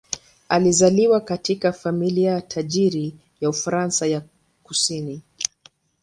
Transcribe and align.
Alizaliwa 0.49 1.21
katika 1.21 1.73
familia 1.73 2.41
tajiri 2.41 3.15
ya 3.41 3.49
Ufaransa 3.49 4.05
ya 4.07 4.21
kusini. 4.63 5.21